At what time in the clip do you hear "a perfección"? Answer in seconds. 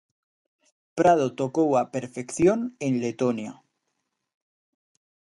1.81-2.59